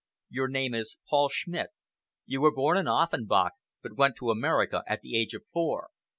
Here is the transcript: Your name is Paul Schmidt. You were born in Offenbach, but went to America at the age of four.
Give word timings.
Your 0.29 0.47
name 0.47 0.73
is 0.73 0.95
Paul 1.07 1.29
Schmidt. 1.29 1.69
You 2.25 2.41
were 2.41 2.51
born 2.55 2.75
in 2.75 2.87
Offenbach, 2.87 3.53
but 3.83 3.97
went 3.97 4.15
to 4.15 4.31
America 4.31 4.83
at 4.87 5.01
the 5.01 5.15
age 5.15 5.35
of 5.35 5.43
four. 5.53 5.89